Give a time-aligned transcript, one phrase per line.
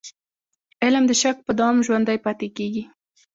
[0.83, 2.83] علم د شک په دوام ژوندی پاتې کېږي.